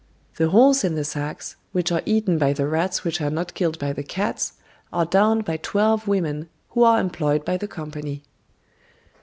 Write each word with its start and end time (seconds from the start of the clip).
"The 0.37 0.49
holes 0.49 0.83
in 0.83 0.95
the 0.95 1.03
sacks, 1.03 1.57
which 1.73 1.91
are 1.91 2.01
eaten 2.07 2.39
by 2.39 2.53
the 2.53 2.65
rats 2.67 3.03
which 3.03 3.21
are 3.21 3.29
not 3.29 3.53
killed 3.53 3.77
by 3.77 3.93
the 3.93 4.01
cats, 4.01 4.53
are 4.91 5.05
darned 5.05 5.45
by 5.45 5.57
twelve 5.57 6.07
women, 6.07 6.49
who 6.69 6.81
are 6.81 6.99
employed 6.99 7.45
by 7.45 7.57
the 7.57 7.67
company." 7.67 8.23